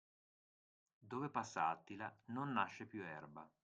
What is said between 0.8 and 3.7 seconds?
Dove passa Attila non nasce più erba.